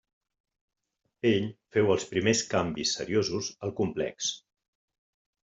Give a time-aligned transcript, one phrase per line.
[1.31, 1.45] Ell
[1.75, 4.33] féu els primers canvis seriosos al complex.